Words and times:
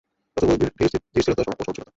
রাসূল 0.37 0.47
বললেন, 0.51 0.71
ধীরস্থিরতা 1.13 1.41
ও 1.41 1.55
সহনশীলতা। 1.57 1.89